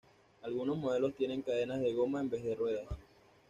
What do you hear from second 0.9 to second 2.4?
tienen cadenas de goma en